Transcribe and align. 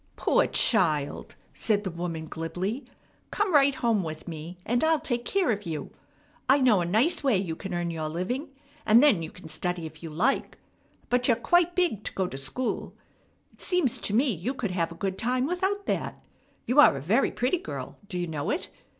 "Poor 0.15 0.47
child!" 0.47 1.35
said 1.53 1.83
the 1.83 1.91
woman 1.91 2.25
glibly. 2.25 2.83
"Come 3.29 3.53
right 3.53 3.75
home 3.75 4.01
with 4.01 4.27
me, 4.27 4.57
and 4.65 4.83
I'll 4.83 4.99
take 4.99 5.25
care 5.25 5.51
of 5.51 5.67
you. 5.67 5.91
I 6.49 6.57
know 6.57 6.81
a 6.81 6.87
nice 6.87 7.23
way 7.23 7.37
you 7.37 7.55
can 7.55 7.71
earn 7.71 7.91
your 7.91 8.09
living, 8.09 8.49
and 8.83 9.03
then 9.03 9.21
you 9.21 9.29
can 9.29 9.47
study 9.47 9.85
if 9.85 10.01
you 10.01 10.09
like. 10.09 10.57
But 11.09 11.27
you're 11.27 11.37
quite 11.37 11.75
big 11.75 12.03
to 12.05 12.13
go 12.13 12.25
to 12.25 12.35
school. 12.35 12.95
It 13.53 13.61
seems 13.61 13.99
to 13.99 14.15
me 14.15 14.31
you 14.33 14.55
could 14.55 14.71
have 14.71 14.91
a 14.91 14.95
good 14.95 15.19
time 15.19 15.45
without 15.45 15.85
that. 15.85 16.19
You 16.65 16.79
are 16.79 16.97
a 16.97 16.99
very 16.99 17.29
pretty 17.29 17.59
girl; 17.59 17.99
do 18.09 18.17
you 18.17 18.25
know 18.25 18.49
it? 18.49 18.71